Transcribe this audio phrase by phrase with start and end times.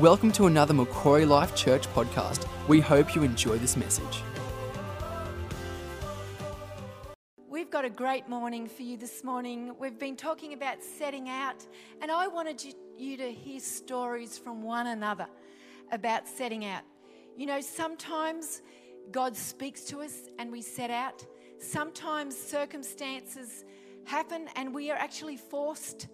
[0.00, 2.46] Welcome to another Macquarie Life Church podcast.
[2.68, 4.22] We hope you enjoy this message.
[7.48, 9.74] We've got a great morning for you this morning.
[9.76, 11.66] We've been talking about setting out,
[12.00, 12.62] and I wanted
[12.96, 15.26] you, to hear stories from one another
[15.90, 16.82] about setting out.
[17.36, 18.62] You know, sometimes
[19.10, 21.26] God speaks to us and we set out.
[21.58, 23.64] Sometimes circumstances
[24.04, 26.06] happen and we are actually forced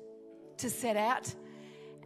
[0.57, 1.35] to set out.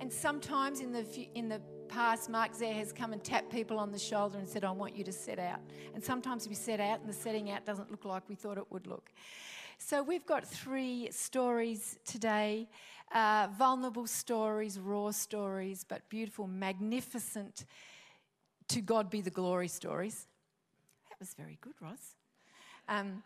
[0.01, 3.91] And sometimes in the in the past, Mark Zare has come and tapped people on
[3.91, 5.61] the shoulder and said, "I want you to set out."
[5.95, 8.70] And sometimes we set out, and the setting out doesn't look like we thought it
[8.70, 9.11] would look.
[9.79, 12.69] So we've got three stories today:
[13.12, 17.65] uh, vulnerable stories, raw stories, but beautiful, magnificent.
[18.69, 20.27] To God be the glory stories.
[21.09, 22.15] That was very good, Ross.
[22.89, 23.23] Um,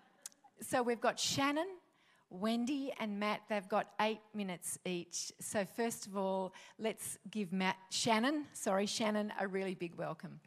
[0.61, 1.67] so we've got Shannon,
[2.33, 5.33] Wendy and Matt, they've got eight minutes each.
[5.39, 10.41] So, first of all, let's give Matt, Shannon, sorry, Shannon, a really big welcome.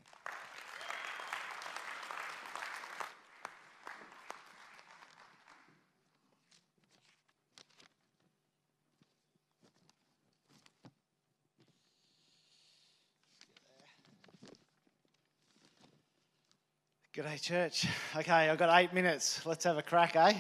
[17.13, 17.87] G'day, church.
[18.17, 19.45] Okay, I've got eight minutes.
[19.45, 20.33] Let's have a crack, eh?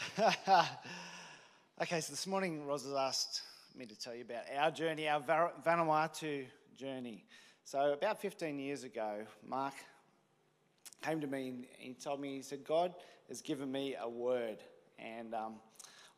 [1.82, 3.42] okay, so this morning Ros has asked
[3.76, 7.24] me to tell you about our journey, our Vanuatu journey.
[7.64, 9.74] So, about 15 years ago, Mark
[11.02, 12.94] came to me and he told me, he said, God
[13.28, 14.58] has given me a word,
[14.98, 15.56] and um,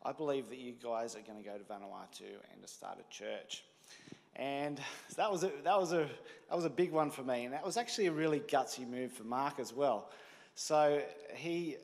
[0.01, 3.13] I believe that you guys are going to go to Vanuatu and to start a
[3.13, 3.65] church.
[4.37, 4.79] And
[5.17, 6.07] that was a, that was a
[6.49, 9.11] that was a big one for me, and that was actually a really gutsy move
[9.11, 10.09] for Mark as well.
[10.55, 11.01] So
[11.35, 11.77] he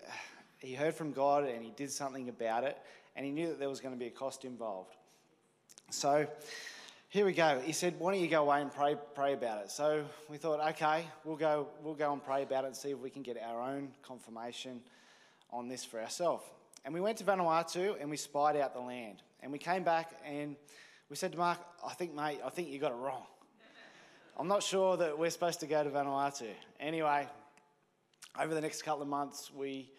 [0.60, 2.78] he heard from God and he did something about it,
[3.16, 4.96] and he knew that there was going to be a cost involved.
[5.90, 6.28] So
[7.10, 7.60] here we go.
[7.60, 10.60] He said, "Why don't you go away and pray pray about it?" So we thought,
[10.72, 13.42] okay, we'll go we'll go and pray about it and see if we can get
[13.42, 14.82] our own confirmation
[15.50, 16.44] on this for ourselves.
[16.86, 20.12] And we went to Vanuatu and we spied out the land, and we came back
[20.24, 20.56] and
[21.10, 23.26] we said to Mark, "I think, mate, I think you got it wrong."
[24.38, 26.54] I'm not sure that we're supposed to go to Vanuatu.
[26.80, 27.28] Anyway,
[28.40, 29.92] over the next couple of months, we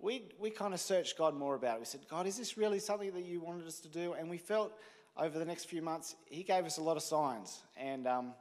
[0.00, 1.80] we, we kind of searched God more about it.
[1.80, 4.12] We said, God, is this really something that you wanted us to do?
[4.12, 4.72] And we felt
[5.16, 7.60] over the next few months, He gave us a lot of signs.
[7.76, 8.32] And um,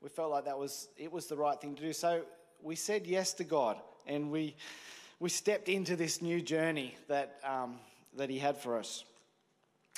[0.00, 1.92] we felt like that was, it was the right thing to do.
[1.92, 2.22] So
[2.62, 3.76] we said yes to God
[4.06, 4.56] and we,
[5.20, 7.76] we stepped into this new journey that, um,
[8.16, 9.04] that He had for us.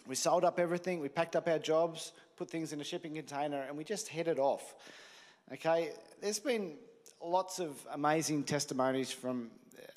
[0.06, 3.62] We sold up everything, we packed up our jobs, put things in a shipping container,
[3.62, 4.74] and we just headed off.
[5.52, 5.90] Okay,
[6.20, 6.74] there's been
[7.24, 9.50] lots of amazing testimonies from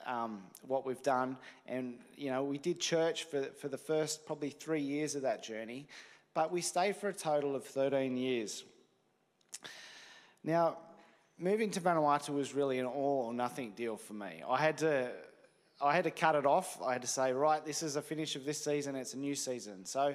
[0.10, 1.38] um, what we've done.
[1.68, 5.44] And, you know, we did church for, for the first probably three years of that
[5.44, 5.88] journey,
[6.34, 8.64] but we stayed for a total of 13 years.
[10.44, 10.78] Now,
[11.38, 14.44] moving to Vanuatu was really an all or nothing deal for me.
[14.48, 15.12] I had to.
[15.82, 16.78] I had to cut it off.
[16.86, 18.98] I had to say, right, this is a finish of this season.
[18.98, 19.86] It's a new season.
[19.86, 20.14] So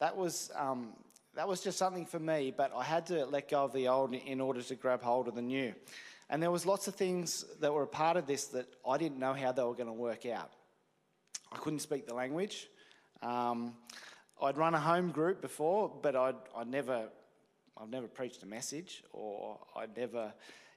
[0.00, 0.90] that was um,
[1.34, 2.52] that was just something for me.
[2.54, 5.34] But I had to let go of the old in order to grab hold of
[5.34, 5.72] the new.
[6.30, 9.18] And there was lots of things that were a part of this that I didn't
[9.18, 10.50] know how they were going to work out.
[11.50, 12.68] I couldn't speak the language.
[13.22, 13.74] Um,
[14.40, 17.08] I'd run a home group before, but I'd, I'd never,
[17.80, 20.32] I've never preached a message, or I'd never,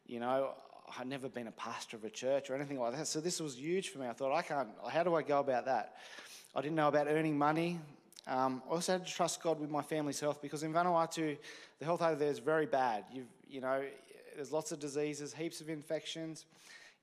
[0.06, 0.52] you know,
[0.98, 3.08] I'd never been a pastor of a church or anything like that.
[3.08, 4.08] So this was huge for me.
[4.08, 4.70] I thought, I can't.
[4.90, 5.96] How do I go about that?
[6.56, 7.80] I didn't know about earning money.
[8.28, 11.38] Um, I also had to trust God with my family's health because in Vanuatu,
[11.80, 13.06] the health over there is very bad.
[13.12, 13.84] You've, you know,
[14.36, 16.46] there's lots of diseases, heaps of infections.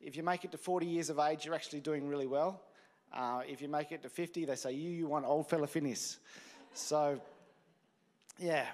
[0.00, 2.62] If you make it to 40 years of age, you're actually doing really well.
[3.12, 6.19] Uh, if you make it to 50, they say, you, you want old fella finis.
[6.75, 7.21] So,
[8.39, 8.66] yeah.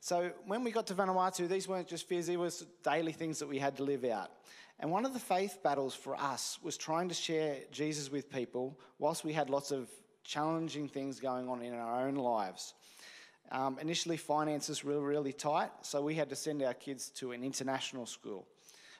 [0.00, 2.50] So when we got to Vanuatu, these weren't just fears, they were
[2.82, 4.30] daily things that we had to live out.
[4.80, 8.78] And one of the faith battles for us was trying to share Jesus with people
[8.98, 9.88] whilst we had lots of
[10.24, 12.74] challenging things going on in our own lives.
[13.52, 17.44] Um, initially, finances were really tight, so we had to send our kids to an
[17.44, 18.46] international school.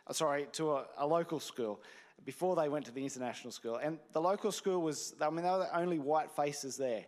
[0.07, 1.81] Uh, sorry, to a, a, local school
[2.25, 3.77] before they went to the international school.
[3.77, 7.07] And the local school was, I mean, they were the only white faces there.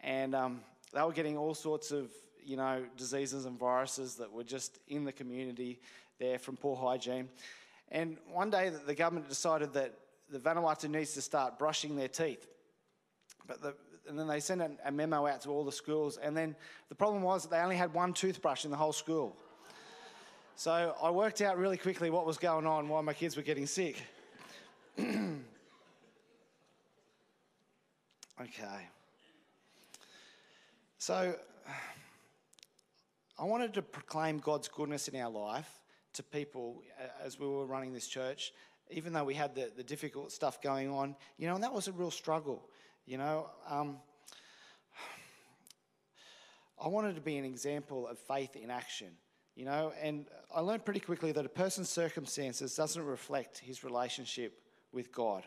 [0.00, 0.60] And um,
[0.94, 2.10] they were getting all sorts of,
[2.44, 5.80] you know, diseases and viruses that were just in the community
[6.18, 7.28] there from poor hygiene.
[7.90, 9.94] And one day the government decided that
[10.30, 12.46] the Vanuatu needs to start brushing their teeth.
[13.46, 13.74] But the,
[14.08, 16.16] and then they sent a memo out to all the schools.
[16.16, 16.56] And then
[16.88, 19.36] the problem was that they only had one toothbrush in the whole school.
[20.56, 23.66] So I worked out really quickly what was going on while my kids were getting
[23.66, 24.02] sick.
[24.98, 25.38] okay.
[30.98, 31.36] So
[33.38, 35.70] I wanted to proclaim God's goodness in our life
[36.14, 38.52] to people uh, as we were running this church,
[38.90, 41.86] even though we had the, the difficult stuff going on, you know, and that was
[41.86, 42.68] a real struggle,
[43.08, 43.48] you know.
[43.68, 43.96] Um,
[46.80, 49.08] I wanted to be an example of faith in action,
[49.56, 54.60] you know, and I learned pretty quickly that a person's circumstances doesn't reflect his relationship
[54.92, 55.42] with God,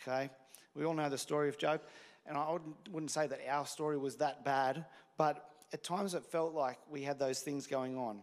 [0.00, 0.30] okay?
[0.74, 1.80] We all know the story of Job,
[2.26, 2.58] and I
[2.90, 4.84] wouldn't say that our story was that bad,
[5.16, 8.20] but at times it felt like we had those things going on.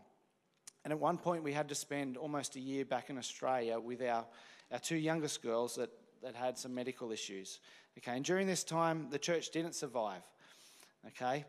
[0.85, 4.01] And at one point, we had to spend almost a year back in Australia with
[4.01, 4.25] our,
[4.71, 5.89] our two youngest girls that,
[6.23, 7.59] that had some medical issues.
[7.97, 10.21] Okay, and during this time, the church didn't survive.
[11.07, 11.45] Okay,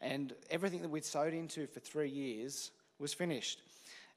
[0.00, 3.62] and everything that we'd sowed into for three years was finished.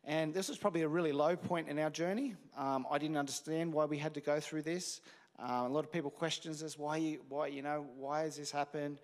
[0.06, 2.36] And this was probably a really low point in our journey.
[2.58, 5.02] Um, I didn't understand why we had to go through this.
[5.38, 8.52] Um, a lot of people questions us, why, you, why, you know, why has this
[8.52, 9.00] happened?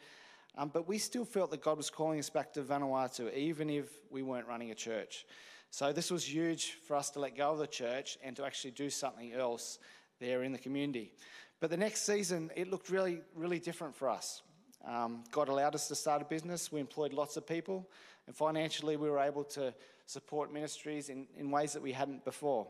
[0.58, 3.90] Um, but we still felt that God was calling us back to Vanuatu, even if
[4.10, 5.26] we weren't running a church.
[5.70, 8.72] So this was huge for us to let go of the church and to actually
[8.72, 9.80] do something else
[10.20, 11.12] there in the community.
[11.60, 14.42] But the next season, it looked really, really different for us.
[14.86, 16.72] Um, God allowed us to start a business.
[16.72, 17.90] We employed lots of people,
[18.28, 19.74] and financially, we were able to
[20.06, 22.68] support ministries in, in ways that we hadn't before.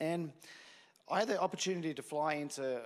[0.00, 0.32] And
[1.10, 2.82] I had the opportunity to fly into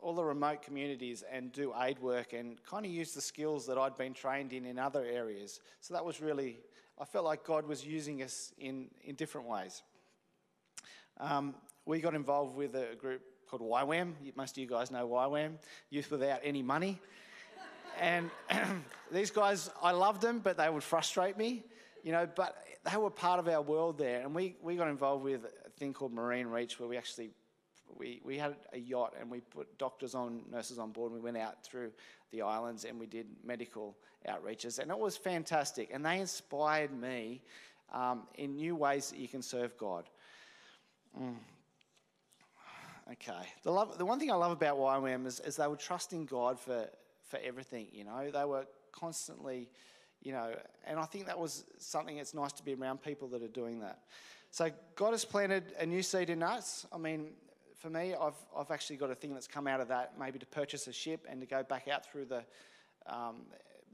[0.00, 3.76] all the remote communities and do aid work and kind of use the skills that
[3.76, 5.60] I'd been trained in in other areas.
[5.80, 6.60] So that was really,
[6.98, 9.82] I felt like God was using us in, in different ways.
[11.18, 11.54] Um,
[11.86, 14.12] we got involved with a group called YWAM.
[14.36, 15.52] Most of you guys know YWAM,
[15.90, 16.98] Youth Without Any Money.
[18.00, 18.30] and
[19.12, 21.64] these guys, I loved them, but they would frustrate me,
[22.02, 22.56] you know, but
[22.90, 24.20] they were part of our world there.
[24.20, 27.30] And we, we got involved with a thing called Marine Reach, where we actually
[27.96, 31.12] we, we had a yacht and we put doctors on, nurses on board.
[31.12, 31.92] And we went out through
[32.32, 33.96] the islands and we did medical
[34.28, 34.78] outreaches.
[34.78, 35.90] And it was fantastic.
[35.92, 37.42] And they inspired me
[37.92, 40.08] um, in new ways that you can serve God.
[41.20, 41.36] Mm.
[43.12, 43.46] Okay.
[43.62, 46.58] The, love, the one thing I love about YWAM is, is they were trusting God
[46.58, 46.88] for,
[47.28, 48.30] for everything, you know.
[48.30, 49.70] They were constantly,
[50.22, 50.54] you know,
[50.86, 53.80] and I think that was something that's nice to be around people that are doing
[53.80, 54.00] that.
[54.50, 56.86] So God has planted a new seed in us.
[56.92, 57.28] I mean,
[57.76, 60.46] for me, I've, I've actually got a thing that's come out of that, maybe to
[60.46, 62.42] purchase a ship and to go back out through the,
[63.06, 63.42] um,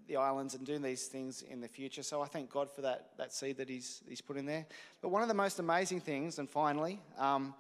[0.09, 2.03] the islands and doing these things in the future.
[2.03, 4.65] So I thank God for that, that seed that he's, he's put in there.
[5.03, 7.55] But one of the most amazing things, and finally, um,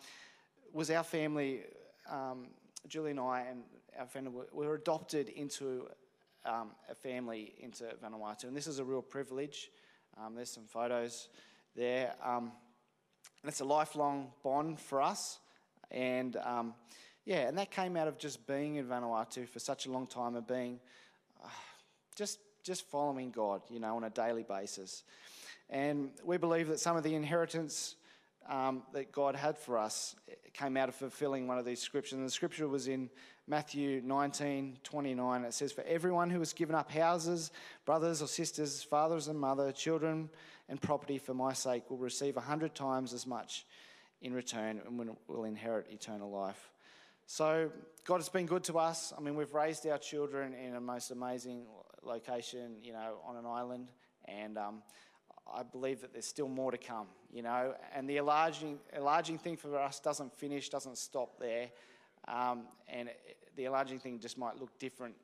[0.73, 1.61] was our family,
[2.11, 2.49] um,
[2.89, 3.63] Julie and I and
[3.99, 5.89] our family, we were adopted into
[6.45, 8.45] um, a family into Vanuatu.
[8.45, 9.71] And this is a real privilege.
[10.19, 11.29] Um, there's some photos
[11.77, 12.15] there.
[12.25, 12.53] Um,
[13.43, 15.39] and it's a lifelong bond for us.
[15.91, 16.75] And um,
[17.25, 20.37] yeah, and that came out of just being in Vanuatu for such a long time
[20.37, 20.81] and being
[21.43, 21.49] uh,
[22.17, 25.03] just just following God, you know, on a daily basis.
[25.69, 27.97] And we believe that some of the inheritance
[28.49, 30.15] um, that God had for us
[30.53, 32.15] came out of fulfilling one of these scriptures.
[32.15, 33.11] And the scripture was in
[33.47, 35.45] Matthew 19 29.
[35.45, 37.51] It says, For everyone who has given up houses,
[37.85, 40.31] brothers or sisters, fathers and mother, children,
[40.69, 43.67] and property for my sake will receive a hundred times as much
[44.21, 46.71] in return and will inherit eternal life.
[47.27, 47.71] So,
[48.05, 49.13] God has been good to us.
[49.17, 51.67] I mean, we've raised our children in a most amazing
[52.03, 53.91] location, you know, on an island,
[54.27, 54.83] and um,
[55.51, 57.75] I believe that there's still more to come, you know.
[57.95, 61.69] And the enlarging, enlarging thing for us doesn't finish, doesn't stop there,
[62.29, 65.15] um, and it, the enlarging thing just might look different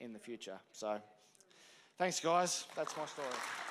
[0.00, 0.58] in the future.
[0.72, 0.98] So,
[1.98, 2.66] thanks, guys.
[2.76, 3.63] That's my story.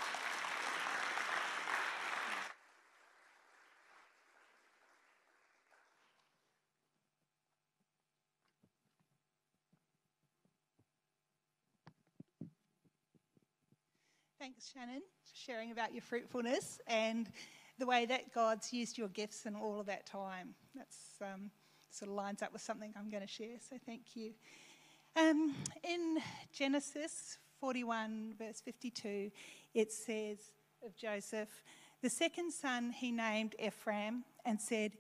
[14.71, 15.01] Shannon,
[15.33, 17.29] sharing about your fruitfulness and
[17.79, 20.55] the way that God's used your gifts in all of that time.
[20.73, 21.51] That's um,
[21.91, 24.31] sort of lines up with something I'm going to share, so thank you.
[25.17, 25.53] Um,
[25.83, 26.19] in
[26.53, 29.31] Genesis 41, verse 52,
[29.73, 30.37] it says
[30.85, 31.49] of Joseph,
[32.01, 34.93] the second son he named Ephraim and said,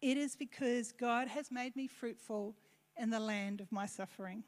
[0.00, 2.54] It is because God has made me fruitful
[2.96, 4.44] in the land of my suffering.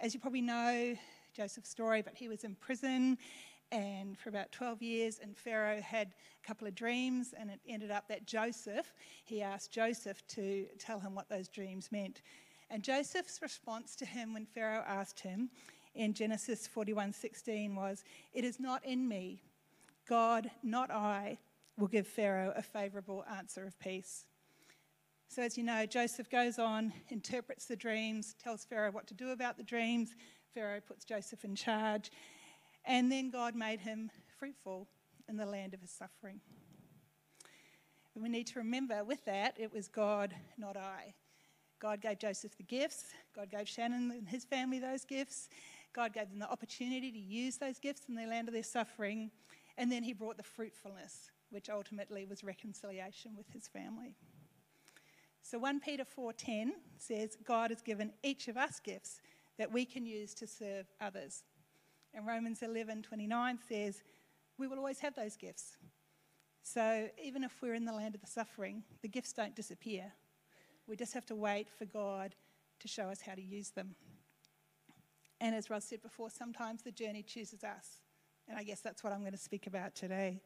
[0.00, 0.96] As you probably know,
[1.32, 3.16] Joseph's story, but he was in prison
[3.72, 6.08] and for about 12 years and Pharaoh had
[6.42, 8.92] a couple of dreams and it ended up that Joseph,
[9.24, 12.22] he asked Joseph to tell him what those dreams meant.
[12.70, 15.50] And Joseph's response to him when Pharaoh asked him
[15.94, 19.42] in Genesis 41:16 was, "It is not in me.
[20.06, 21.38] God, not I,
[21.76, 24.26] will give Pharaoh a favorable answer of peace."
[25.28, 29.30] So, as you know, Joseph goes on, interprets the dreams, tells Pharaoh what to do
[29.30, 30.14] about the dreams,
[30.52, 32.10] Pharaoh puts Joseph in charge.
[32.90, 34.88] And then God made him fruitful
[35.28, 36.40] in the land of his suffering.
[38.14, 41.14] And we need to remember with that, it was God, not I.
[41.78, 43.04] God gave Joseph the gifts,
[43.34, 45.48] God gave Shannon and his family those gifts,
[45.92, 49.30] God gave them the opportunity to use those gifts in the land of their suffering,
[49.78, 54.16] and then he brought the fruitfulness, which ultimately was reconciliation with his family.
[55.42, 59.20] So 1 Peter 4:10 says God has given each of us gifts
[59.58, 61.44] that we can use to serve others.
[62.14, 64.02] And Romans 11:29 says
[64.58, 65.76] we will always have those gifts.
[66.62, 70.12] So even if we're in the land of the suffering, the gifts don't disappear.
[70.86, 72.34] We just have to wait for God
[72.80, 73.94] to show us how to use them.
[75.40, 78.00] And as Ross said before, sometimes the journey chooses us.
[78.48, 80.42] And I guess that's what I'm going to speak about today.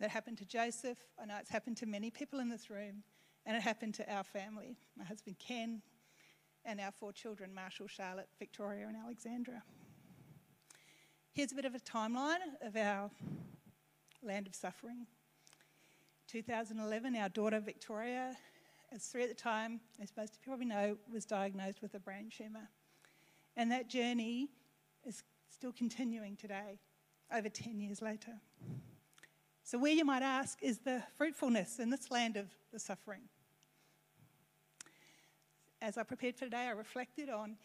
[0.00, 0.98] That happened to Joseph.
[1.20, 3.02] I know it's happened to many people in this room.
[3.46, 5.80] And it happened to our family my husband Ken,
[6.64, 9.62] and our four children Marshall, Charlotte, Victoria, and Alexandra.
[11.38, 13.12] Here's a bit of a timeline of our
[14.24, 15.06] land of suffering.
[16.26, 18.36] 2011, our daughter Victoria,
[18.92, 22.00] as three at the time, as most of you probably know, was diagnosed with a
[22.00, 22.68] brain tumour.
[23.56, 24.48] And that journey
[25.06, 26.80] is still continuing today,
[27.32, 28.32] over 10 years later.
[29.62, 33.28] So, where you might ask is the fruitfulness in this land of the suffering?
[35.80, 37.58] As I prepared for today, I reflected on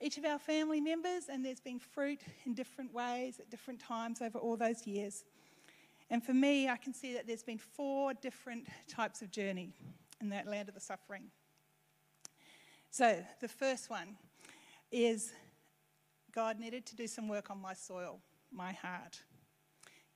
[0.00, 4.22] each of our family members, and there's been fruit in different ways at different times
[4.22, 5.24] over all those years.
[6.10, 9.72] And for me, I can see that there's been four different types of journey
[10.20, 11.24] in that land of the suffering.
[12.90, 14.16] So, the first one
[14.90, 15.32] is
[16.32, 18.20] God needed to do some work on my soil,
[18.52, 19.20] my heart.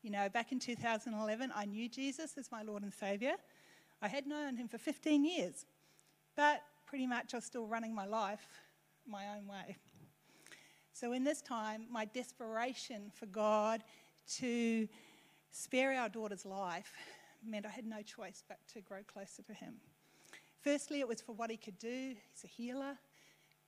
[0.03, 3.35] You know, back in 2011, I knew Jesus as my Lord and Saviour.
[4.01, 5.67] I had known him for 15 years,
[6.35, 8.47] but pretty much I was still running my life
[9.07, 9.77] my own way.
[10.93, 13.83] So, in this time, my desperation for God
[14.39, 14.89] to
[15.51, 16.93] spare our daughter's life
[17.45, 19.75] meant I had no choice but to grow closer to Him.
[20.61, 22.99] Firstly, it was for what He could do, He's a healer.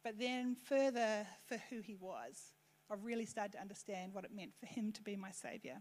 [0.02, 2.52] But then, further, for who He was.
[2.90, 5.76] I really started to understand what it meant for Him to be my Saviour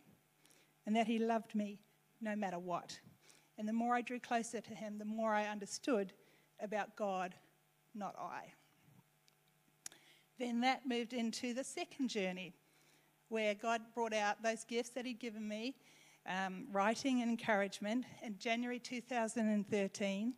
[0.85, 1.79] and that He loved me
[2.21, 2.97] no matter what.
[3.57, 6.13] And the more I drew closer to Him, the more I understood
[6.59, 7.35] about God,
[7.93, 8.53] not I.
[10.39, 12.53] Then that moved into the second journey,
[13.29, 15.75] where God brought out those gifts that He'd given me
[16.27, 18.05] um, writing and encouragement.
[18.23, 20.33] In January 2013,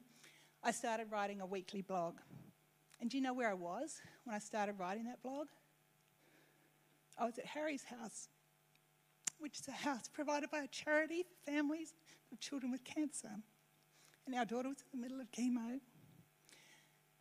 [0.63, 2.15] I started writing a weekly blog.
[2.99, 5.47] And do you know where I was when I started writing that blog?
[7.17, 8.29] I was at Harry's house,
[9.39, 11.93] which is a house provided by a charity for families
[12.31, 13.31] of children with cancer.
[14.25, 15.79] And our daughter was in the middle of chemo.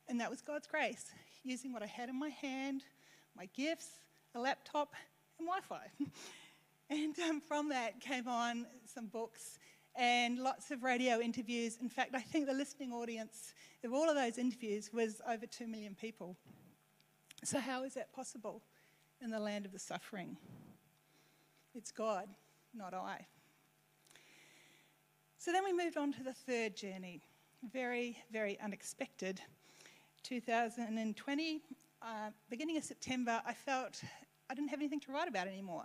[0.09, 1.13] And that was God's grace,
[1.45, 2.83] using what I had in my hand,
[3.37, 3.89] my gifts,
[4.35, 4.95] a laptop,
[5.39, 5.91] and Wi Fi.
[6.91, 9.59] and um, from that came on some books
[9.97, 11.79] and lots of radio interviews.
[11.81, 15.67] In fact, I think the listening audience of all of those interviews was over 2
[15.67, 16.37] million people.
[17.45, 18.63] So, how is that possible
[19.21, 20.37] in the land of the suffering?
[21.75, 22.29] It's God,
[22.75, 23.27] not I.
[25.39, 27.21] So then we moved on to the third journey.
[27.71, 29.43] Very, very unexpected.
[30.25, 31.63] 2020,
[32.01, 32.07] uh,
[32.49, 34.03] beginning of September, I felt
[34.49, 35.85] I didn't have anything to write about anymore.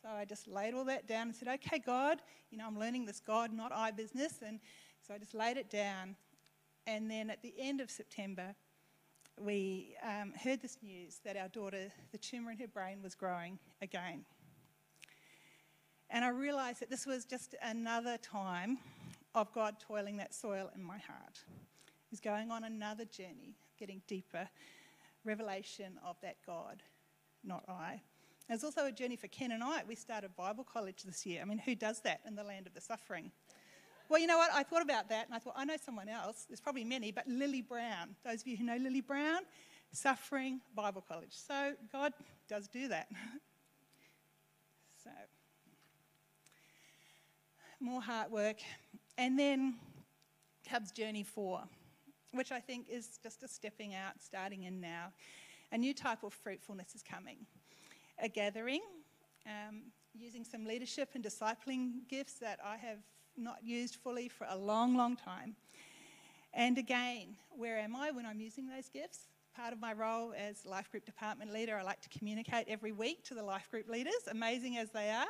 [0.00, 3.06] So I just laid all that down and said, okay, God, you know, I'm learning
[3.06, 4.34] this God, not I business.
[4.46, 4.60] And
[5.06, 6.16] so I just laid it down.
[6.86, 8.54] And then at the end of September,
[9.38, 13.58] we um, heard this news that our daughter, the tumour in her brain, was growing
[13.80, 14.24] again.
[16.08, 18.78] And I realised that this was just another time
[19.34, 21.40] of God toiling that soil in my heart.
[22.10, 24.48] He's going on another journey, getting deeper
[25.24, 26.84] revelation of that God,
[27.42, 28.00] not I.
[28.48, 29.82] There's also a journey for Ken and I.
[29.88, 31.42] We started Bible college this year.
[31.42, 33.32] I mean, who does that in the land of the suffering?
[34.08, 34.50] Well, you know what?
[34.54, 36.44] I thought about that and I thought, I know someone else.
[36.48, 38.14] There's probably many, but Lily Brown.
[38.24, 39.40] Those of you who know Lily Brown,
[39.90, 41.32] Suffering Bible College.
[41.32, 42.12] So God
[42.48, 43.08] does do that.
[45.02, 45.10] so,
[47.80, 48.58] more heart work.
[49.18, 49.74] And then
[50.68, 51.64] Cubs Journey 4,
[52.32, 55.12] which I think is just a stepping out, starting in now.
[55.70, 57.38] A new type of fruitfulness is coming.
[58.22, 58.82] A gathering,
[59.46, 59.82] um,
[60.14, 62.98] using some leadership and discipling gifts that I have
[63.36, 65.56] not used fully for a long, long time.
[66.54, 69.20] And again, where am I when I'm using those gifts?
[69.56, 73.24] Part of my role as life group department leader, I like to communicate every week
[73.24, 75.26] to the life group leaders, amazing as they are.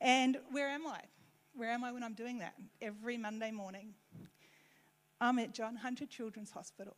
[0.00, 1.00] And where am I?
[1.54, 2.54] Where am I when I'm doing that?
[2.82, 3.94] Every Monday morning.
[5.24, 6.94] I'm at John Hunter Children's Hospital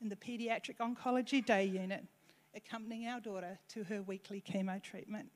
[0.00, 2.04] in the Paediatric Oncology Day Unit,
[2.52, 5.28] accompanying our daughter to her weekly chemo treatment.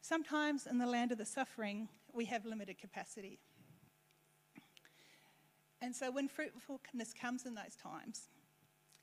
[0.00, 3.40] Sometimes in the land of the suffering, we have limited capacity.
[5.82, 8.28] And so when fruitfulness comes in those times,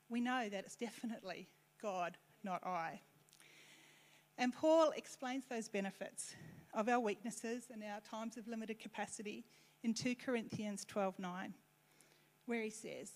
[0.08, 1.50] we know that it's definitely
[1.82, 3.02] God, not I.
[4.38, 6.36] And Paul explains those benefits
[6.74, 9.44] of our weaknesses and our times of limited capacity
[9.84, 11.54] in 2 Corinthians 12:9,
[12.46, 13.12] where he says,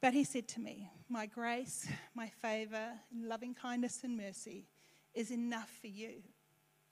[0.00, 4.68] "But he said to me, my grace, my favor, loving kindness and mercy
[5.14, 6.22] is enough for you,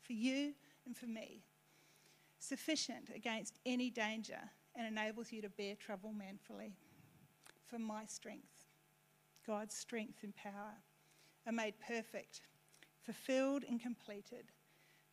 [0.01, 0.55] for you
[0.85, 1.45] and for me,
[2.39, 6.77] sufficient against any danger and enables you to bear trouble manfully.
[7.67, 8.67] For my strength,
[9.47, 10.75] God's strength and power,
[11.47, 12.43] are made perfect,
[13.01, 14.53] fulfilled and completed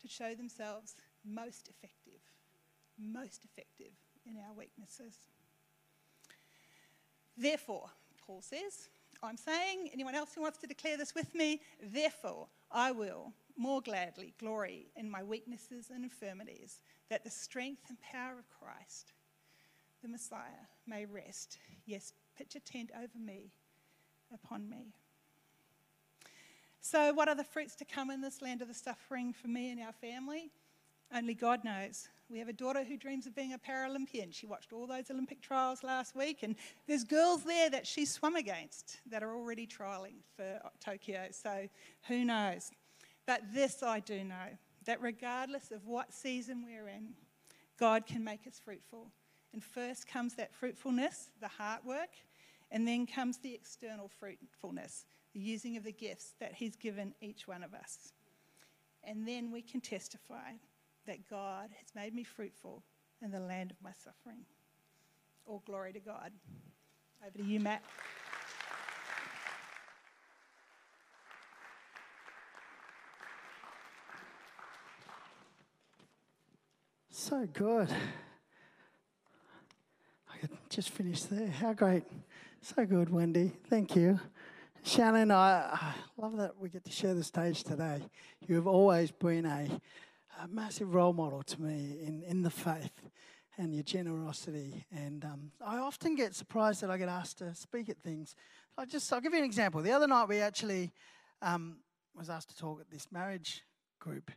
[0.02, 2.05] to show themselves most effective,
[3.00, 3.94] most effective
[4.26, 5.16] in our weaknesses.
[7.38, 7.90] Therefore,
[8.26, 8.90] Paul says,
[9.22, 13.82] I'm saying, anyone else who wants to declare this with me, therefore, I will more
[13.82, 19.14] gladly glory in my weaknesses and infirmities, that the strength and power of Christ,
[20.02, 23.52] the Messiah, may rest, yes, pitch a tent over me,
[24.34, 24.94] upon me.
[26.82, 29.72] So, what are the fruits to come in this land of the suffering for me
[29.72, 30.52] and our family?
[31.14, 32.10] Only God knows.
[32.30, 34.34] We have a daughter who dreams of being a Paralympian.
[34.34, 36.56] She watched all those Olympic trials last week, and
[36.88, 41.28] there's girls there that she swum against that are already trialling for Tokyo.
[41.30, 41.68] So
[42.08, 42.72] who knows?
[43.28, 47.10] But this I do know that regardless of what season we're in,
[47.78, 49.12] God can make us fruitful.
[49.54, 52.10] And first comes that fruitfulness, the heart work,
[52.72, 57.48] and then comes the external fruitfulness, the using of the gifts that He's given each
[57.48, 58.14] one of us.
[59.04, 60.54] And then we can testify
[61.06, 62.84] that God has made me fruitful
[63.22, 64.46] in the land of my suffering.
[65.46, 66.32] All glory to God.
[67.26, 67.84] Over to you, Matt.
[77.10, 77.90] So good.
[80.32, 81.48] I could just finish there.
[81.48, 82.04] How great.
[82.62, 83.52] So good, Wendy.
[83.70, 84.20] Thank you.
[84.84, 88.02] Shannon, I, I love that we get to share the stage today.
[88.48, 89.68] You have always been a
[90.42, 93.10] a massive role model to me in, in the faith
[93.58, 94.86] and your generosity.
[94.92, 98.36] And um, I often get surprised that I get asked to speak at things.
[98.78, 99.82] I just I'll give you an example.
[99.82, 100.92] The other night we actually
[101.42, 101.78] um,
[102.16, 103.64] was asked to talk at this marriage
[104.00, 104.32] group.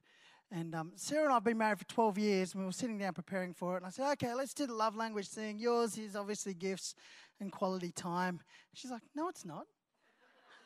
[0.51, 2.97] And um, Sarah and I have been married for 12 years, and we were sitting
[2.97, 3.79] down preparing for it.
[3.79, 5.59] And I said, okay, let's do the love language thing.
[5.59, 6.95] Yours is obviously gifts
[7.39, 8.41] and quality time.
[8.73, 9.67] She's like, no, it's not.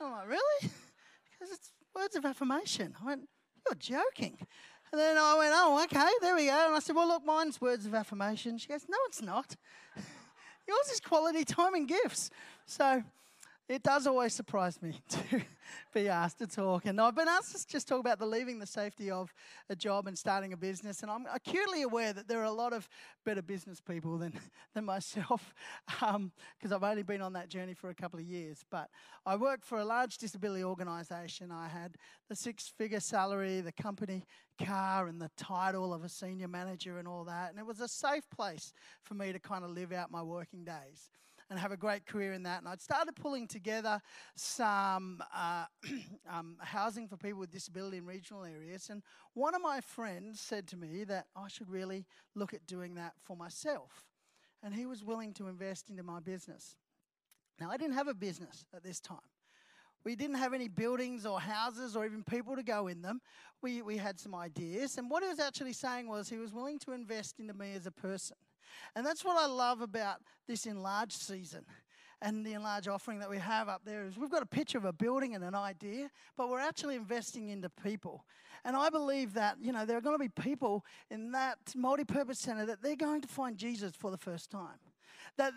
[0.00, 0.72] I'm like, really?
[1.32, 2.94] Because it's words of affirmation.
[3.02, 3.28] I went,
[3.66, 4.38] you're joking.
[4.92, 6.66] And then I went, oh, okay, there we go.
[6.66, 8.58] And I said, well, look, mine's words of affirmation.
[8.58, 9.56] She goes, no, it's not.
[10.68, 12.28] Yours is quality time and gifts.
[12.66, 13.02] So
[13.68, 15.40] it does always surprise me to
[15.94, 16.84] be asked to talk.
[16.86, 19.32] And I've been asked to just talk about the leaving the safety of
[19.70, 21.02] a job and starting a business.
[21.02, 22.88] And I'm acutely aware that there are a lot of
[23.24, 24.38] better business people than,
[24.74, 25.54] than myself
[25.86, 26.32] because um,
[26.72, 28.64] I've only been on that journey for a couple of years.
[28.70, 28.88] But
[29.24, 31.50] I worked for a large disability organisation.
[31.52, 31.96] I had
[32.28, 34.26] the six figure salary, the company
[34.62, 37.50] car, and the title of a senior manager and all that.
[37.50, 38.72] And it was a safe place
[39.02, 41.10] for me to kind of live out my working days
[41.52, 42.60] and have a great career in that.
[42.60, 44.00] And I'd started pulling together
[44.34, 45.66] some uh,
[46.30, 48.88] um, housing for people with disability in regional areas.
[48.88, 49.02] And
[49.34, 53.12] one of my friends said to me that I should really look at doing that
[53.22, 54.06] for myself.
[54.62, 56.74] And he was willing to invest into my business.
[57.60, 59.18] Now, I didn't have a business at this time.
[60.04, 63.20] We didn't have any buildings or houses or even people to go in them.
[63.60, 64.96] We, we had some ideas.
[64.96, 67.84] And what he was actually saying was he was willing to invest into me as
[67.84, 68.38] a person.
[68.94, 71.64] And that's what I love about this enlarged season
[72.22, 74.84] and the enlarged offering that we have up there is we've got a picture of
[74.84, 78.24] a building and an idea, but we're actually investing into people.
[78.64, 82.38] And I believe that, you know, there are going to be people in that multi-purpose
[82.38, 84.78] center that they're going to find Jesus for the first time.
[85.38, 85.54] That,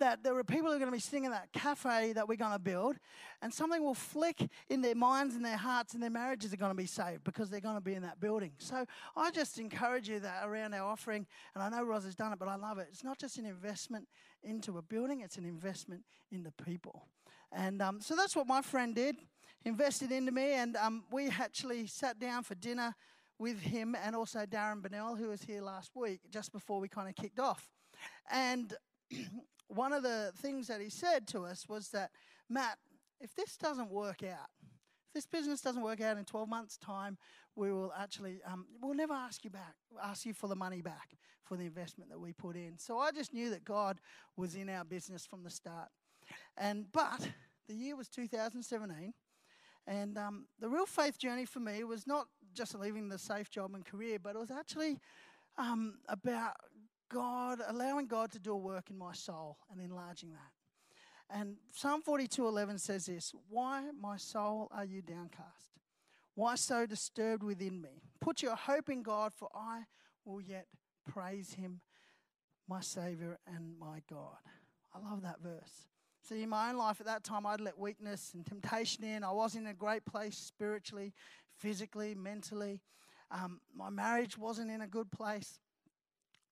[0.00, 2.36] that there are people who are going to be sitting in that cafe that we're
[2.36, 2.96] going to build,
[3.40, 6.72] and something will flick in their minds and their hearts, and their marriages are going
[6.72, 8.52] to be saved because they're going to be in that building.
[8.58, 8.84] So
[9.16, 12.38] I just encourage you that around our offering, and I know Roz has done it,
[12.38, 12.88] but I love it.
[12.90, 14.08] It's not just an investment
[14.42, 17.06] into a building, it's an investment into people.
[17.52, 19.16] And um, so that's what my friend did,
[19.64, 22.94] invested into me, and um, we actually sat down for dinner
[23.38, 27.08] with him and also Darren Bennell, who was here last week, just before we kind
[27.08, 27.70] of kicked off.
[28.30, 28.74] And
[29.68, 32.10] one of the things that he said to us was that,
[32.48, 32.78] Matt,
[33.20, 34.48] if this doesn't work out,
[35.08, 37.16] if this business doesn't work out in 12 months' time,
[37.56, 41.16] we will actually, um, we'll never ask you back, ask you for the money back
[41.44, 42.78] for the investment that we put in.
[42.78, 44.00] So I just knew that God
[44.36, 45.88] was in our business from the start.
[46.56, 47.28] And, but
[47.68, 49.12] the year was 2017.
[49.86, 53.74] And um, the real faith journey for me was not just leaving the safe job
[53.74, 54.98] and career, but it was actually
[55.58, 56.54] um, about
[57.14, 60.50] God, allowing God to do a work in my soul and enlarging that.
[61.30, 65.78] And Psalm 42:11 says this, "Why, my soul, are you downcast?
[66.34, 68.02] Why so disturbed within me?
[68.18, 69.86] Put your hope in God, for I
[70.24, 70.66] will yet
[71.04, 71.82] praise him,
[72.66, 74.42] my Savior and my God."
[74.92, 75.86] I love that verse.
[76.20, 79.22] See, in my own life at that time, I'd let weakness and temptation in.
[79.22, 81.14] I wasn't in a great place spiritually,
[81.52, 82.82] physically, mentally.
[83.30, 85.60] Um, my marriage wasn't in a good place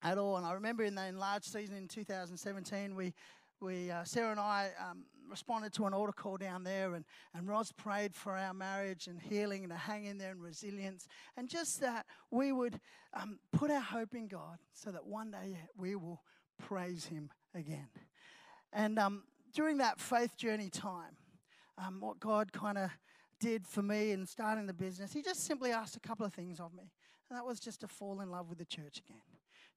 [0.03, 0.37] at all.
[0.37, 3.13] And I remember in the enlarged season in 2017, we,
[3.61, 7.47] we uh, Sarah and I um, responded to an altar call down there, and, and
[7.47, 11.07] Roz prayed for our marriage and healing and to hang in there and resilience.
[11.37, 12.79] And just that we would
[13.13, 16.21] um, put our hope in God so that one day we will
[16.59, 17.87] praise Him again.
[18.71, 21.15] And um, during that faith journey time,
[21.77, 22.89] um, what God kind of
[23.39, 26.59] did for me in starting the business, He just simply asked a couple of things
[26.59, 26.91] of me.
[27.29, 29.21] And that was just to fall in love with the church again.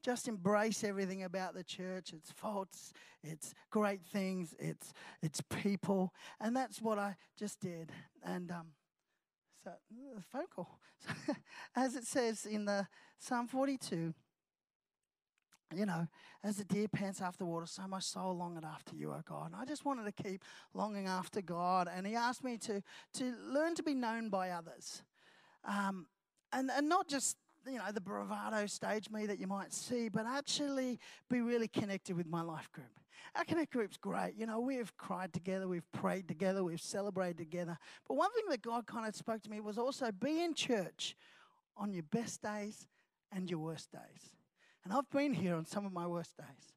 [0.06, 2.92] Just embrace everything about the church, its faults,
[3.24, 6.14] its great things, its, its people.
[6.40, 7.90] And that's what I just did.
[8.22, 8.68] And um,
[9.64, 9.72] so,
[10.14, 10.78] the phone call.
[11.74, 12.86] as it says in the
[13.18, 14.14] Psalm 42,
[15.74, 16.06] you know,
[16.44, 19.46] as the deer pants after water, so my soul longeth after you, O God.
[19.46, 21.88] And I just wanted to keep longing after God.
[21.92, 22.80] And He asked me to,
[23.14, 25.02] to learn to be known by others.
[25.64, 26.06] Um,
[26.52, 30.26] and, and not just, you know, the bravado stage me that you might see, but
[30.26, 30.98] actually
[31.28, 32.86] be really connected with my life group.
[33.34, 34.34] Our Connect group's great.
[34.36, 37.76] You know, we've cried together, we've prayed together, we've celebrated together.
[38.08, 41.16] But one thing that God kind of spoke to me was also be in church
[41.76, 42.86] on your best days
[43.32, 44.30] and your worst days.
[44.84, 46.72] And I've been here on some of my worst days.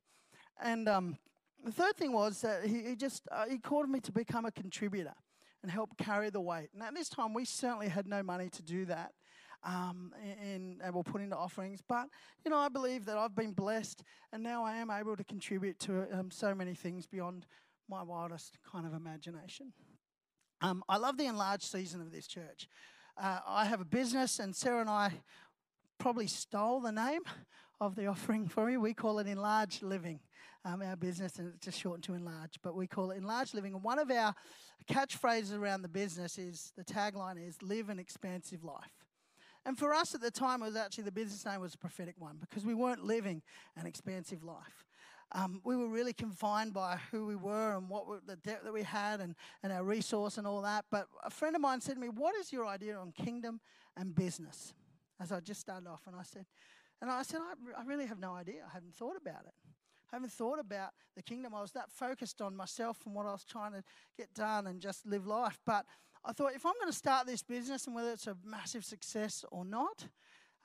[0.62, 1.18] And um,
[1.64, 4.52] the third thing was that he, he just uh, he called me to become a
[4.52, 5.14] contributor
[5.62, 6.70] and help carry the weight.
[6.74, 9.14] And at this time, we certainly had no money to do that.
[9.64, 11.82] Um, and, and we'll put into offerings.
[11.86, 12.08] But,
[12.46, 15.80] you know, I believe that I've been blessed and now I am able to contribute
[15.80, 17.46] to um, so many things beyond
[17.90, 19.74] my wildest kind of imagination.
[20.62, 22.68] Um, I love the enlarged season of this church.
[23.22, 25.12] Uh, I have a business, and Sarah and I
[25.98, 27.22] probably stole the name
[27.82, 28.80] of the offering for you.
[28.80, 30.20] We call it enlarged living,
[30.66, 33.74] um, our business, and it's just shortened to enlarge, but we call it enlarged living.
[33.74, 34.36] And one of our
[34.90, 38.99] catchphrases around the business is the tagline is live an expansive life.
[39.66, 42.16] And for us at the time, it was actually the business name was a prophetic
[42.18, 43.42] one because we weren't living
[43.76, 44.86] an expansive life.
[45.32, 48.82] Um, we were really confined by who we were and what the debt that we
[48.82, 50.86] had and, and our resource and all that.
[50.90, 53.60] But a friend of mine said to me, What is your idea on kingdom
[53.96, 54.74] and business?
[55.20, 56.46] As I just started off, and I said,
[57.02, 58.62] and I said, I, I really have no idea.
[58.66, 59.54] I haven't thought about it.
[60.12, 61.54] I haven't thought about the kingdom.
[61.54, 63.84] I was that focused on myself and what I was trying to
[64.18, 65.60] get done and just live life.
[65.66, 65.86] But
[66.26, 69.46] I thought if I'm going to start this business and whether it's a massive success
[69.52, 70.06] or not,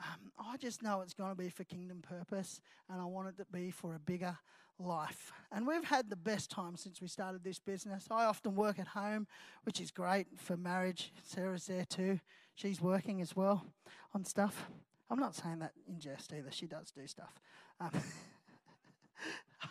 [0.01, 3.37] um, I just know it's going to be for kingdom purpose and I want it
[3.39, 4.37] to be for a bigger
[4.79, 5.33] life.
[5.53, 8.09] And we've had the best time since we started this business.
[8.11, 9.27] I often work at home,
[9.63, 11.13] which is great for marriage.
[11.23, 12.19] Sarah's there too.
[12.57, 13.65] She's working as well
[14.13, 14.67] on stuff.
[15.11, 16.51] I'm not saying that in jest either.
[16.51, 17.35] She does do stuff.
[17.81, 17.91] Um,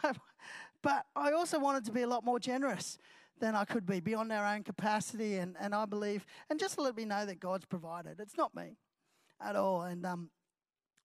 [0.81, 2.97] but I also wanted to be a lot more generous
[3.39, 5.35] than I could be, beyond our own capacity.
[5.35, 8.19] And, and I believe, and just let me know that God's provided.
[8.19, 8.77] It's not me
[9.41, 9.81] at all.
[9.83, 10.29] And um,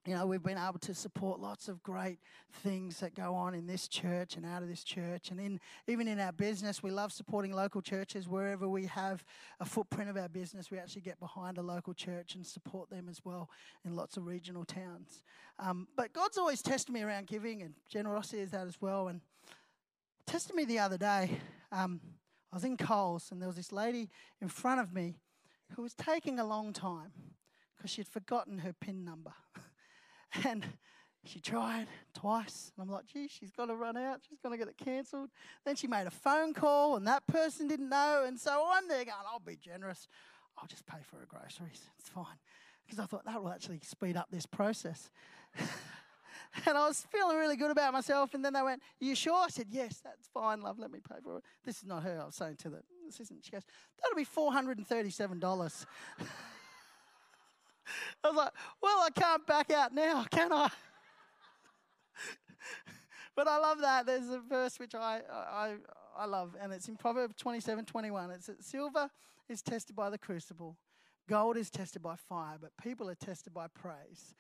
[0.09, 2.19] you know, we've been able to support lots of great
[2.63, 5.31] things that go on in this church and out of this church.
[5.31, 8.27] And in, even in our business, we love supporting local churches.
[8.27, 9.23] Wherever we have
[9.61, 13.07] a footprint of our business, we actually get behind a local church and support them
[13.11, 13.51] as well
[13.85, 15.23] in lots of regional towns.
[15.59, 19.09] Um, but God's always tested me around giving, and generosity is that as well.
[19.09, 19.21] And
[20.25, 21.39] tested me the other day.
[21.71, 22.01] Um,
[22.53, 24.09] I was in Coles, and there was this lady
[24.41, 25.17] in front of me
[25.75, 27.13] who was taking a long time
[27.77, 29.33] because she'd forgotten her PIN number.
[30.45, 30.67] And
[31.25, 32.73] she tried twice.
[32.77, 34.21] And I'm like, gee, she's got to run out.
[34.29, 35.31] She's going to get it cancelled.
[35.65, 38.25] Then she made a phone call, and that person didn't know.
[38.27, 40.07] And so I'm there going, I'll be generous.
[40.59, 41.83] I'll just pay for her groceries.
[41.99, 42.39] It's fine.
[42.85, 45.11] Because I thought that will actually speed up this process.
[46.67, 48.35] and I was feeling really good about myself.
[48.35, 49.45] And then they went, you sure?
[49.45, 50.79] I said, Yes, that's fine, love.
[50.79, 51.45] Let me pay for it.
[51.65, 52.21] This is not her.
[52.23, 53.45] I was saying to the assistant.
[53.45, 53.65] She goes,
[54.03, 55.87] That'll be $437.
[58.25, 60.69] I was like, well, I can't back out now, can I?
[63.37, 64.07] but I love that.
[64.07, 65.75] There's a verse which I, I,
[66.17, 68.31] I love, and it's in Proverbs 27 21.
[68.31, 69.11] It's that silver
[69.49, 70.77] is tested by the crucible,
[71.29, 74.35] gold is tested by fire, but people are tested by praise.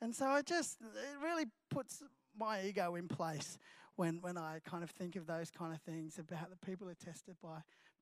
[0.00, 2.02] And so it just, it really puts
[2.36, 3.58] my ego in place
[3.96, 6.94] when, when I kind of think of those kind of things about the people are
[6.94, 7.58] tested by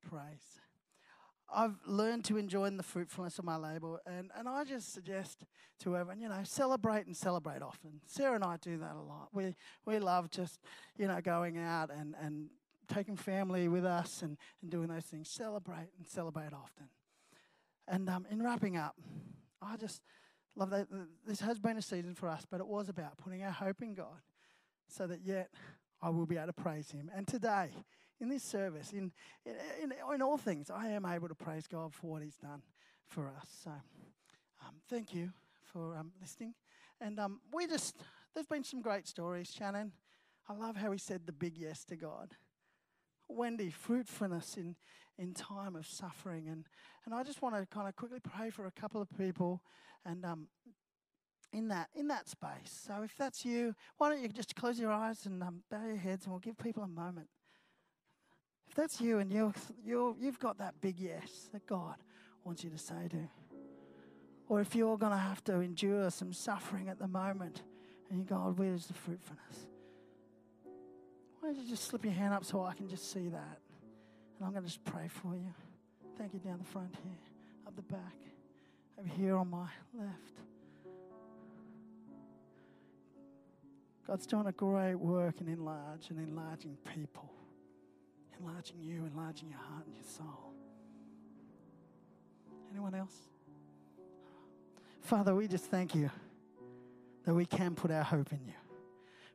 [0.09, 0.59] praise.
[1.53, 5.45] I've learned to enjoy the fruitfulness of my labour, and, and I just suggest
[5.81, 8.01] to everyone, you know, celebrate and celebrate often.
[8.07, 9.29] Sarah and I do that a lot.
[9.33, 10.61] We we love just,
[10.97, 12.49] you know, going out and, and
[12.87, 15.29] taking family with us and, and doing those things.
[15.29, 16.89] Celebrate and celebrate often.
[17.87, 18.95] And um, in wrapping up,
[19.61, 20.01] I just
[20.55, 20.87] love that
[21.25, 23.93] this has been a season for us, but it was about putting our hope in
[23.93, 24.21] God
[24.87, 25.49] so that yet
[26.01, 27.09] I will be able to praise Him.
[27.15, 27.69] And today,
[28.19, 29.11] in this service, in,
[29.45, 32.61] in, in, all things, I am able to praise God for what He's done
[33.07, 33.47] for us.
[33.63, 35.31] So, um, thank you
[35.71, 36.53] for um, listening.
[37.01, 37.97] And um, we just,
[38.33, 39.91] there's been some great stories, Shannon.
[40.47, 42.35] I love how he said the big yes to God.
[43.35, 44.75] Wendy, fruitfulness in,
[45.17, 46.47] in time of suffering.
[46.47, 46.65] And,
[47.05, 49.61] and I just want to kind of quickly pray for a couple of people
[50.05, 50.47] and um,
[51.53, 52.83] in that in that space.
[52.87, 55.97] So if that's you, why don't you just close your eyes and um, bow your
[55.97, 57.27] heads, and we'll give people a moment.
[58.67, 59.53] If that's you and you
[59.85, 61.95] you you've got that big yes that God
[62.43, 63.29] wants you to say to,
[64.49, 67.61] or if you're going to have to endure some suffering at the moment,
[68.09, 69.67] and you go, God, where's the fruitfulness?
[71.43, 73.57] Why don't you just slip your hand up so I can just see that?
[74.37, 75.53] And I'm going to just pray for you.
[76.17, 77.17] Thank you down the front here,
[77.67, 78.15] up the back,
[78.97, 80.39] over here on my left.
[84.07, 87.29] God's doing a great work in enlarge and enlarging people,
[88.39, 90.53] enlarging you, enlarging your heart and your soul.
[92.71, 93.17] Anyone else?
[95.01, 96.09] Father, we just thank you
[97.25, 98.62] that we can put our hope in you.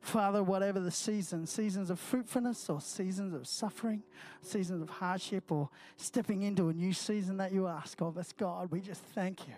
[0.01, 4.03] Father, whatever the season, seasons of fruitfulness or seasons of suffering,
[4.41, 8.71] seasons of hardship, or stepping into a new season that you ask of us, God,
[8.71, 9.55] we just thank you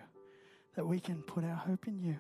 [0.76, 2.20] that we can put our hope in you.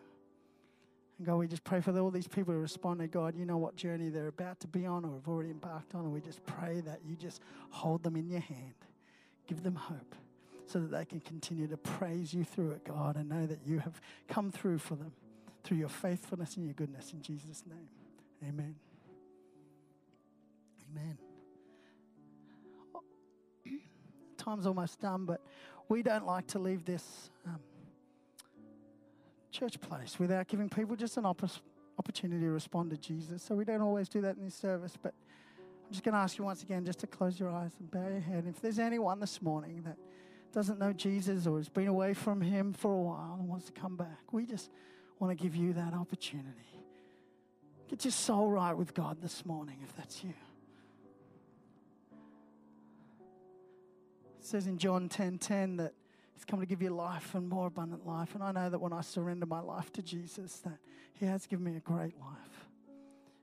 [1.17, 3.11] And God, we just pray for all these people who responded.
[3.11, 6.01] God, you know what journey they're about to be on or have already embarked on.
[6.01, 8.75] And we just pray that you just hold them in your hand,
[9.47, 10.15] give them hope
[10.67, 13.79] so that they can continue to praise you through it, God, and know that you
[13.79, 15.11] have come through for them
[15.63, 17.13] through your faithfulness and your goodness.
[17.13, 17.87] In Jesus' name,
[18.47, 18.75] amen.
[20.91, 21.17] Amen.
[24.37, 25.41] Time's almost done, but
[25.89, 27.29] we don't like to leave this.
[27.45, 27.59] Um,
[29.51, 33.43] church place without giving people just an opportunity to respond to Jesus.
[33.43, 35.13] So we don't always do that in this service, but
[35.85, 38.07] I'm just going to ask you once again just to close your eyes and bow
[38.07, 38.45] your head.
[38.47, 39.97] If there's anyone this morning that
[40.53, 43.71] doesn't know Jesus or has been away from him for a while and wants to
[43.73, 44.71] come back, we just
[45.19, 46.80] want to give you that opportunity.
[47.91, 50.33] Get your soul right with God this morning if that's you.
[54.39, 55.93] It says in John 10:10 10, 10 that
[56.33, 58.33] He's come to give you life and more abundant life.
[58.33, 60.77] And I know that when I surrender my life to Jesus, that
[61.19, 62.69] He has given me a great life.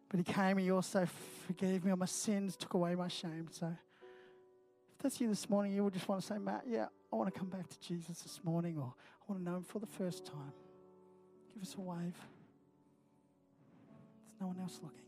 [0.09, 1.07] But He came, and He also
[1.47, 3.49] forgave me of my sins, took away my shame.
[3.51, 7.17] So if that's you this morning, you would just want to say, Matt, yeah, I
[7.17, 9.79] want to come back to Jesus this morning, or I want to know Him for
[9.79, 10.55] the first time.
[11.53, 12.17] Give us a wave.
[14.41, 14.99] No one else looking.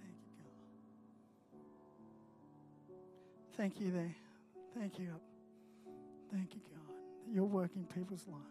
[0.00, 0.30] Thank you
[3.50, 3.56] God.
[3.56, 4.16] Thank you there.
[4.78, 5.08] Thank you.
[6.32, 6.94] Thank you, God,
[7.32, 8.42] you're working people's lives.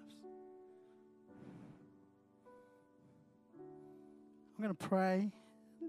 [4.58, 5.32] I'm going to pray.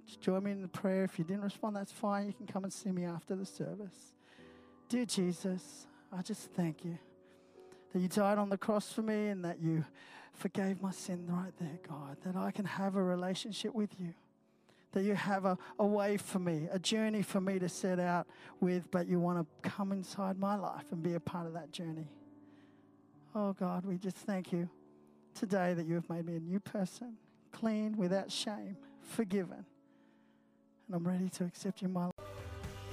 [0.06, 1.04] Just join me in the prayer.
[1.04, 2.26] If you didn't respond, that's fine.
[2.26, 4.14] You can come and see me after the service.
[4.88, 6.98] Dear Jesus, I just thank you
[7.96, 9.82] that you died on the cross for me and that you
[10.35, 14.12] forgave my sin right there, God, that I can have a relationship with you
[14.92, 18.26] that you have a, a way for me, a journey for me to set out
[18.61, 21.70] with, but you want to come inside my life and be a part of that
[21.70, 22.06] journey.
[23.35, 24.68] Oh God, we just thank you
[25.35, 27.14] today that you have made me a new person,
[27.52, 29.64] clean, without shame, forgiven.
[30.87, 32.25] And I'm ready to accept you in my life.